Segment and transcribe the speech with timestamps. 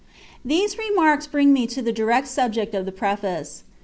[0.43, 3.61] These remarks bring me to the direct subject of the preface.